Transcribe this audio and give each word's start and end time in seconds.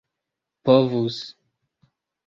povus 0.65 1.17